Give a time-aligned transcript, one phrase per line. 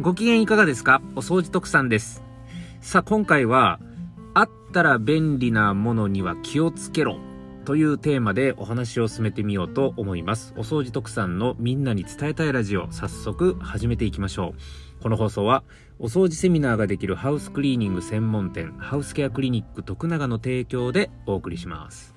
[0.00, 1.02] ご機嫌いかがですか？
[1.16, 2.22] お掃除特産です。
[2.80, 3.80] さあ、今回は、
[4.32, 7.18] あったら便利なものには気をつけろ
[7.64, 10.54] というテーマでお話を進めてみようと思います。
[10.56, 14.54] お掃除特産のみんなに伝えたいラジオ、早速始めていきましょ
[15.00, 15.02] う。
[15.02, 15.64] この放送は、
[15.98, 22.14] お掃除セミナーができるハウスクリーニング専門店、ハウスケアクリニック徳永の提供でお送りします。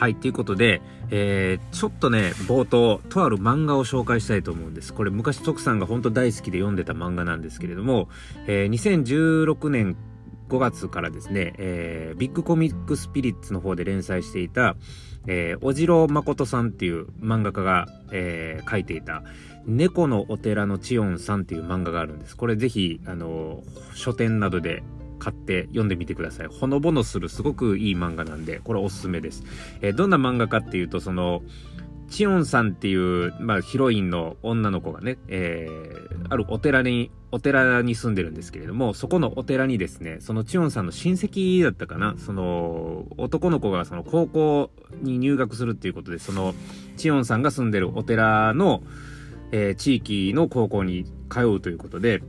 [0.00, 4.94] はい、ということで、えー、ちょっとね、冒頭、とある漫画を紹介したいと思うんです。
[4.94, 8.08] これ昔徳さんが本当大好きで読んでた漫画なんですけれども、
[8.46, 9.98] えー、2016年
[10.48, 14.74] 5月からですね、えー、ビッグコミックスピリッツの方で連載していた、
[15.26, 19.22] えー、おじろ誠さんっていう漫画家が、えー、書いていた、
[19.66, 22.38] 猫のお寺のチヨンさんっていう漫画があるんです。
[22.38, 23.62] これぜひ、あの
[23.94, 24.82] 書店などで
[25.20, 26.48] 買って読んでみてください。
[26.48, 29.44] ほのぼのするすごくいい漫画なんで、これおすすめです。
[29.82, 31.42] えー、どんな漫画かっていうと、その、
[32.08, 46.52] チヨンさんっていう、まあ、ヒロインの女の子がね、えー、あるお寺に、お寺に住んでるんですけれども、そこのお寺にですね、そのチヨンさんの親戚だったかな、その、男の子がその高校に入学するっていうことで、その、
[46.96, 48.82] チヨンさんが住んでるお寺の、
[49.52, 52.22] えー、地域の高校に通うということで、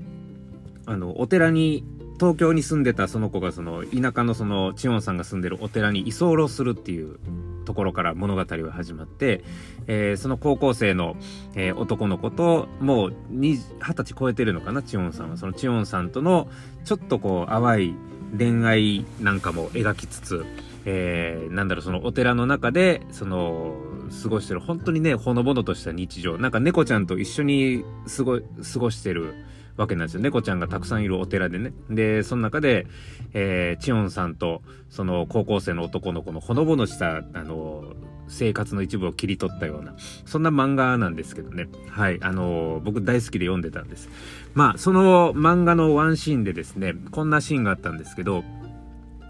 [0.86, 1.84] あの、お寺に
[2.22, 7.18] 東京に住んでたその子がその田舎のそのチオンさんが住んでるお寺に居候するっていう
[7.66, 9.44] ところから物語は始まって、
[9.88, 11.16] えー、その高校生の、
[11.56, 13.64] えー、男の子ともう二十
[13.96, 15.38] 歳超えてるのかなチオンさんは。
[15.38, 16.48] そのチオンさんとの
[16.86, 17.96] ちょっとこう淡い
[18.38, 20.46] 恋愛なんかも描きつつ、
[20.86, 23.74] えー、なんだろうそのお寺の中でその
[24.22, 26.38] 過ごしてる本当にねほのぼのとした日常。
[26.38, 27.84] なんか猫ちゃんと一緒に
[28.16, 28.46] 過ご過
[28.78, 29.34] ごしてる
[29.78, 30.22] わけなんですよ。
[30.22, 31.74] 猫ちゃんがたくさんいるお寺でね。
[31.90, 32.88] で、その中で、
[33.34, 37.94] えー、チオンさんと、その高校生の男の子のほのぼのした、あの、
[38.32, 39.94] 生活の一部を切り取ったような、
[40.26, 41.68] そんな漫画なんですけどね。
[41.90, 42.18] はい。
[42.22, 44.10] あの僕大好きで読んでたんです。
[44.54, 48.44] まあ、その漫画のワンシーンでですね、こんなシーンがあったんですけど、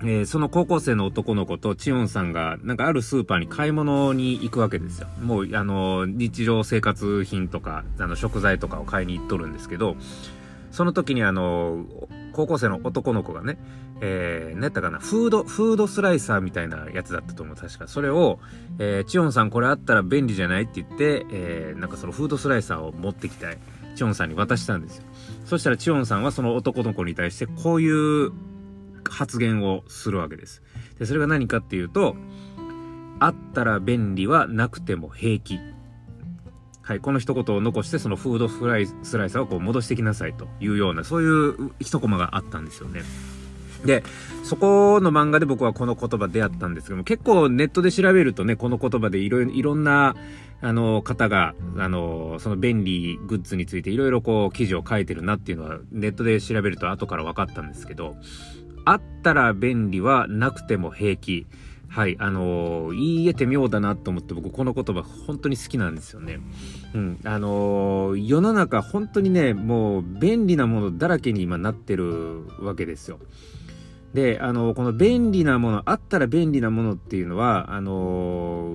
[0.03, 5.07] えー、その高校生の男の子とチオンさんが、なんかあるスーパーに買い物に行くわけですよ。
[5.22, 9.95] もう、あの、日常生活品とか、あの、食材とかを買いに行っとるんですけど、
[10.72, 11.85] その時にあの、
[12.34, 13.57] 高校生の男の子がね、
[14.00, 17.88] えー、何やったかな、フード、フードスライサーみたいなやつだったと思う、確か。
[17.88, 18.39] それを、
[18.79, 23.59] えー、チオンさんこれあったら便利じゃないって言って、えー、なんかそのフードスライサーを持ってきて、
[23.95, 25.03] チオンさんに渡したんですよ。
[25.45, 28.31] そしたらチオンさんはその男の子に対してこういう
[29.11, 30.63] 発言をするわけです。
[30.97, 32.16] で、それが何かっていうと、
[33.19, 35.59] あったら便利はなくても平気。
[36.81, 43.03] はい、この一言を残してそのフードフライスライサーをこう戻してきなさいというようなそういう一コマがあったんですよね。
[43.85, 44.03] で、
[44.44, 50.16] そこの漫画で僕はこの言葉出会ったんですけども、結構ネットで調べるとね、この言葉でいろいろ、んな、
[50.61, 58.16] あの、方が、あの、その便利グッズについていろいろこう記事を書いてるなっていうのはネットで調べると後から分かったんですけど、
[58.86, 61.47] あったら便利はなくても平気。
[61.92, 66.40] はい、あのー、言い得て妙だなと思って僕この言葉本当に好きなんですよね。
[66.94, 73.19] うん、あのー、世の中本当にね、もう便利なものだらけに今なってるわけですよ。
[74.14, 78.74] で、あのー、この便利なもの、あったら便利なものっていうのは、あの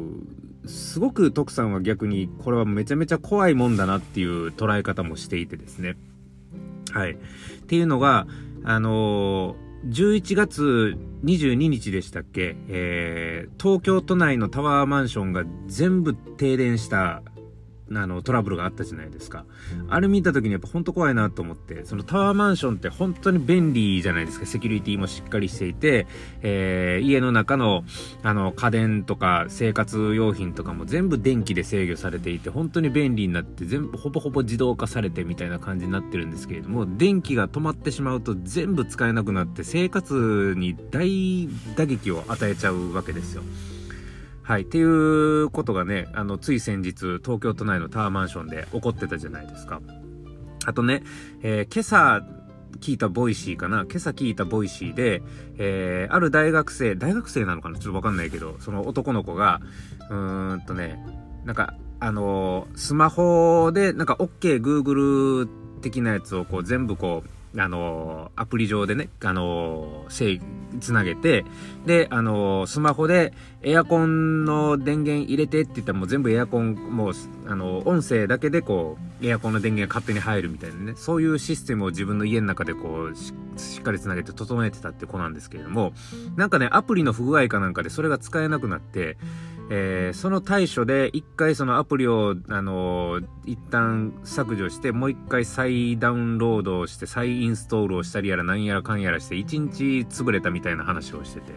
[0.67, 5.97] すごく徳さんは逆にこれはめちゃめちゃ怖いもんだなっていう捉え方もしていてですね。
[6.93, 7.13] はい。
[7.13, 7.17] っ
[7.67, 8.27] ていうのが、
[8.63, 9.57] あの
[9.89, 17.23] 11月22日でしたっけ、えー、東京都内のタワーマンションが全部停電した
[17.93, 19.45] あの、トラブルがあったじゃないですか。
[19.89, 24.47] あれ見た時にやっぱほんと怖いなと思って、そのタワーマンションって本当に便利じゃないですか。
[24.47, 26.07] セキュリティもしっかりしていて、
[26.43, 27.85] えー、家の中の、
[28.23, 43.43] あの、家電とか生活用品とかも全部電気で制御されていて、本当に便利になって全部ほぼほぼ自動化されてみたいな感じになってるんですけれども、電気が止まってしまうと全部使えなくなって生活に大打撃を与えちゃうわけですよ。
[44.47, 44.63] はい。
[44.63, 49.81] っていうことがね、あの、つい先日、東京都内のタワーマンションで起こってたじゃないですか。
[50.65, 51.03] あとね、
[51.43, 52.25] えー、今朝、
[52.79, 53.87] 聞いた Voicy かな？
[53.91, 55.23] 今朝聞いた Voicy で、
[55.59, 57.79] えー、ある大学生、大学生なのかな？
[57.81, 59.61] ちょっとわかんないけど、その男の子が、
[60.11, 61.05] うーんとね、
[61.45, 65.49] なんか、あのー、スマホで、なんか OK Google
[65.81, 70.41] 的なやつをこう全部こう、あのアプリ上でね、あのー、
[70.81, 71.45] つなげて、
[71.87, 73.33] で、あのスマホで
[73.63, 77.13] エアコンの電源入れてって言ったらもう全部エアコン、もう、
[77.47, 83.17] あの音声だけでこう、エアコンの電源が勝手に入るみたいなね、そういうシステムを自分の家の中でこう、
[83.59, 85.93] しっかりつなげて整えてたって子なんですけれども、
[86.37, 89.17] なんかね、アプリの不具合かなんかでそれが使えなくなって、
[89.69, 101.53] えー、その対処で一回そのアプリを、あのー、一旦削除して、もう一回再ダウンロードをして、再インストールをしたりやら何やらかんやらして、一日潰れたみたいな話をしてて。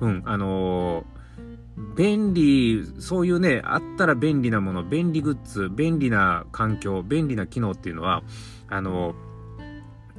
[0.00, 8.22] うん、あのー、便利、そういうね、あったら便利なもの、便利グッズ、便利な環境、便利な機能っていうのは、
[8.68, 9.14] あの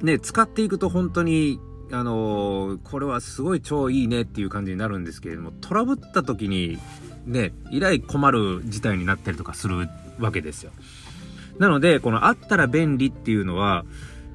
[0.02, 1.60] ね、使っていくと本当に
[1.92, 6.78] あの、これはすごい超いいねっていう感じになるんですけれども、トラブった時に、
[7.26, 9.88] ね、以来困る事態になったりとかする
[10.18, 10.72] わけですよ。
[11.58, 13.84] なので、このあったら便利っていうのは、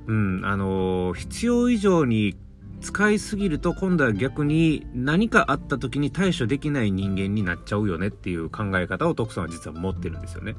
[0.08, 2.36] うん、あの、必要以上に
[2.82, 10.56] 使いすぎると今度は逆に何かあった時に対処できない人間になっちゃうよねっていう考え方を徳さんは実は持ってるんですよね。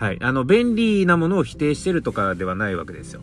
[0.00, 0.18] はい。
[0.22, 3.20] あの、便利なものを否定してるとかではないわけですよ。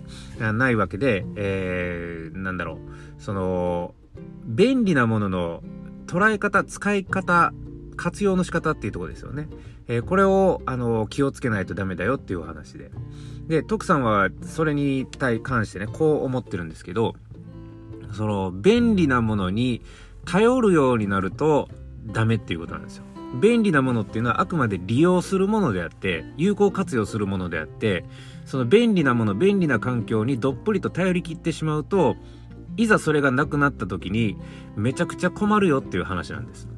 [0.54, 2.78] ないわけで、えー、なんだろう。
[3.22, 3.96] その、
[4.46, 5.64] 便利なものの
[6.06, 7.52] 捉え方、使い方、
[7.96, 9.48] 活用の仕方っていうとこですよね。
[9.88, 12.92] えー、これを、あの、気をつけないとダメだよっていうお話で。
[13.48, 17.16] で、徳さんはそれに対関してね、こう思ってるんですけど、
[18.14, 19.82] その、便利なものに
[20.26, 21.70] 頼るようになると
[22.06, 23.04] ダメっていうことなんですよ。
[23.36, 28.06] 便利なものっていうのはあくまで利用するものであって、有効活用するものであって、
[28.46, 32.16] その便利なもの、便利な環境にどっぷりと頼り切ってしまうと、
[32.78, 34.38] いざそれがなくなった時に、
[34.76, 36.70] めちゃくちゃ困るよっていう話なんです。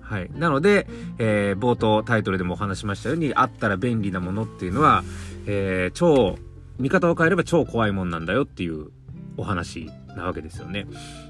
[0.00, 0.30] はい。
[0.34, 0.88] なので、
[1.18, 5.04] えー、冒頭タイトルでもお話しましたように、あったら便利なものっていうのは、
[5.46, 6.38] えー、超、
[6.78, 8.88] 見方を変えれば超怖いもんなんだよっていう
[9.36, 10.86] お話なわけですよね。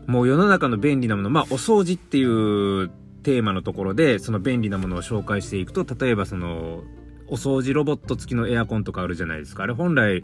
[0.07, 2.91] もう世の中の便利なもの、まあお掃除っていう
[3.29, 6.83] テーマのところで、その便利なものを紹介していくと、例えばその、
[7.27, 9.65] お掃除ロボット付きのエアコンとかあるじゃないですか。
[9.65, 10.23] あれ本来、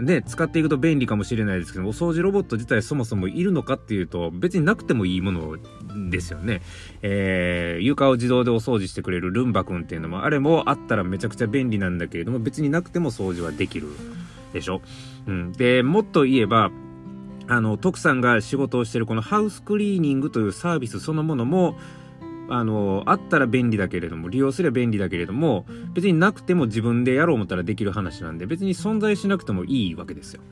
[0.00, 5.56] ね、使っていくと便利かもしれないですけど、お掃除ロボット自体そもそもいるのかっていうと、別になくてもいいもの
[6.10, 6.62] ですよね。
[7.02, 13.88] えー、床を自動でお掃除してくれるルンバくんっていうのも、あれもあったらめちゃくちゃ便利なんだけれども、別になくても掃除はできる
[14.52, 14.80] でしょ。
[15.26, 15.52] うん。
[15.52, 16.70] で、もっと言えば、
[17.48, 21.76] あの、徳さんが仕事をしてるこのハウスクリーニングというサービスそのものも、
[22.48, 30.42] あの、あったら便利だけれども、利用すれば便利だけれども、別になくても自分でやろう思ったらできる話なんで、別に存在しなくてもいいわけですよ。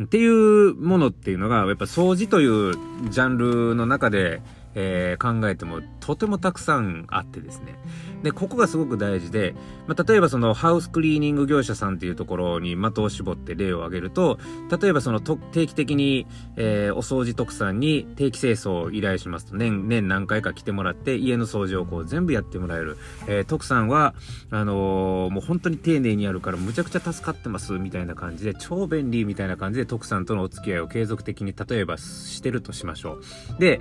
[0.00, 2.74] っていうものっていうのが、やっぱ掃除という
[3.10, 4.40] ジャンルの中で、
[4.74, 7.78] えー、考えてもとてもたくさんあってですね。
[8.22, 9.54] で、ここがすごく大事で、
[9.86, 14.38] まあ、例えばそのハウスクリーニング業者さんっていうところに的を絞って例を挙げると、
[14.80, 16.26] 例えばその定期的に、
[16.56, 22.96] えー、お掃除特産に定期清掃を依頼しますと、年、年何回か来てもらって家の掃除をこう全部やってもらえる。
[23.26, 24.14] えー、特産は、
[24.50, 33.20] あのー、もう本当に丁寧にやるからむちゃくちゃ助かってますみたいな感じで、超便利みたいな感じで特産とのお付き合いを継続的に例えばしてるとしましょ
[33.58, 33.60] う。
[33.60, 33.80] で、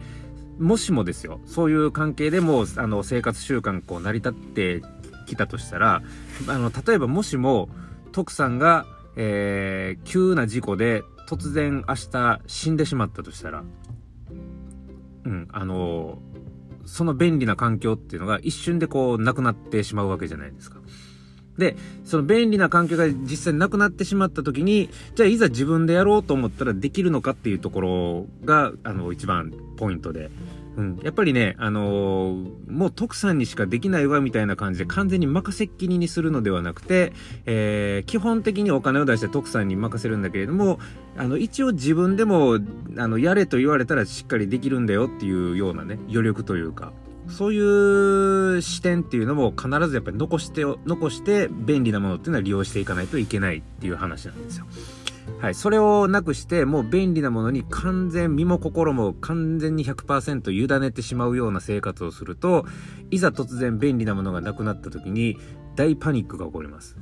[0.59, 4.81] もしもですよ、そういう関係でも、あの、生活習慣こう成り立って
[5.25, 6.01] きたとしたら、
[6.47, 7.69] あの、例えばもしも、
[8.11, 13.63] 徳さんが、えー、急な事故で突然明日死んでしまったとしたら、
[15.25, 16.19] うん、あの
[16.85, 20.77] その便利な環境っていうのが一瞬でこうなくなってしまうわけじゃないですか。
[21.57, 21.75] で、
[22.05, 30.29] その便利な環境が実際なくなってしまった時に、じゃあいざ自分でやろうと思ったらできるのかっていうところが、あの、一番ポイントで。
[30.77, 37.13] うん、やっぱりね、あのー、もう徳さんにしかできないわみたいな感じで完全に任せっきりにするのではなくて、
[37.47, 40.77] えー、基本的にお金を出して徳さんに任せるんだけれども、
[41.17, 42.59] あの、一応自分でも、
[42.95, 46.93] あの、やれと言われたらしっかりできるんだよっていうようなね、余力というか、
[47.29, 54.65] そういう視点っていうのも必ずやっぱり残して、残して便利なものっていうのは利用していかないといけないっていう話なんですよ。
[55.39, 55.55] はい。
[55.55, 62.65] それをなくして、もう便利なものに完全、身も心も完全に100%委ねてしまうような生活をすると、
[63.11, 65.37] いざ突然便利なものがなくなった時に、
[65.75, 66.97] 大パニックが起こります。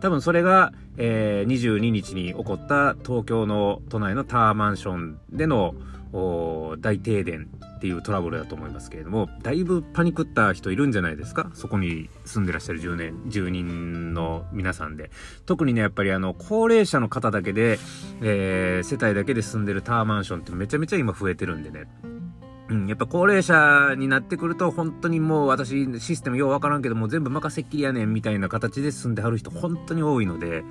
[0.00, 5.74] 多分それが、えー、22日に起こった東京の都内のタワーマンションでの
[6.12, 7.48] 大停電
[7.80, 11.50] っていうトラブルだと思いますけれども、だいぶパニクった人いるんじゃないですか？
[11.54, 15.10] そこに住んでらっしゃる10年、住人の皆さんで。
[15.46, 17.78] 特にね、やっぱりあの、高齢者の方だけで、
[18.20, 21.88] えー、世帯だけで住んでるタワーマンションってめちゃめちゃ今増えてるんでね。
[22.68, 30.64] うん、やっぱ高齢者になってくると、本当にもう私、システムようわからんけども、全部任せっきりやねんみたいな形で住んではる人、本当に多いので、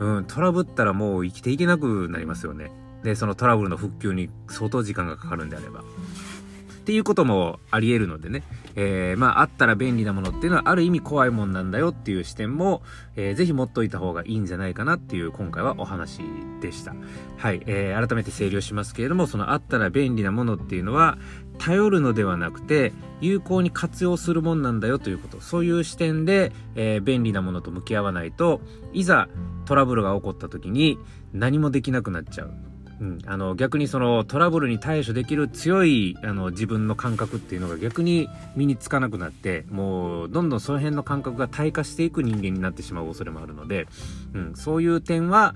[0.00, 2.70] うん、トラブったらもう生きていけなくなりますよね。
[3.02, 5.80] で、そのトラブルの復旧に相当時間がかかるんであれば。
[5.80, 8.42] っていうこともあり得るのでね、
[8.74, 12.82] えー、まあ、あったら便利なものっていうのはある意味怖いもんなんだよっていう視点も、
[13.16, 16.20] えー、ぜひ持っといた方がいいんじゃないかなっていう今回はお話
[16.60, 16.94] でした。
[17.36, 21.18] はい、えー、改めて整理をしますけれども、そのあったら便利なものっていうのは、
[21.58, 28.62] 頼るのではなくて有効に活用するもんなんだよということそういう視点で、えー、便利なものと向き合わないと
[28.94, 29.28] いざ
[29.66, 30.98] トラブルが起こった時に
[31.34, 32.69] 何もできなくなっちゃう。
[33.00, 43.88] うん、あの逆にそのトラブルに対処できる強いあの自分の感覚っていうのが逆に身につかなくなってもうどんどんその辺の感覚が退化していく人間になってしまう恐れもあるので、
[44.34, 45.54] うん、そういう点は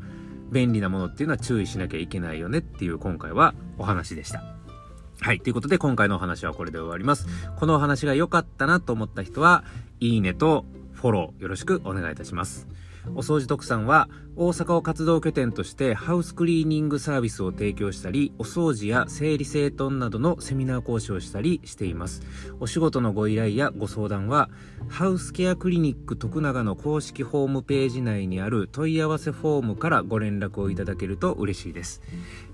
[0.51, 4.43] 便利なものっていうのは注意しなきゃいけないよねっていう今回はお話でした。
[5.21, 5.41] はい。
[5.41, 7.27] ということで今回のお話はこれで終わります。
[7.57, 9.65] このお話が良かったなと思った人は、
[10.01, 12.69] いいねとフォローよろしくお願いいたします。
[13.11, 22.23] お掃除特産は大阪を活動拠点としてハウスクリーニングサービスを提供したり、お掃除や整理整頓などのセミナー講師をしたりしています。
[22.59, 24.51] お仕事のご依頼やご相談は、
[24.89, 32.01] ハウスケアクリニック徳永の公式ホームページ内にある問い合わせフォームからご連絡をいただけると嬉しいです。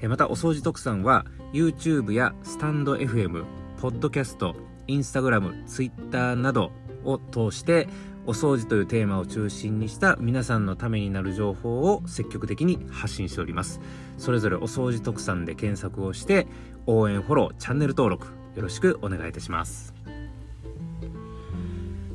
[0.03, 3.45] また、お掃除特産は YouTube やスタンド FM、
[3.81, 4.55] ポッドキャスト、
[4.87, 6.73] インスタグラム、ツイッターなど
[7.05, 7.89] を通して
[8.27, 13.81] お掃除というテーマを中心にした皆さんのためになる情報を積極的に発信しております。
[14.19, 16.47] それぞれお掃除特産で検索をして
[16.87, 19.95] 応援フォローチャンネル登録よろしくお願いいたします。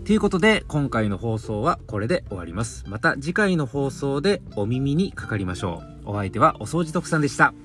[0.06, 2.86] ということで今回の放送はこれで終わります。
[2.88, 6.12] また次回の放送でお耳にかかりましょう。
[6.12, 7.56] お相手はお掃除特産でした。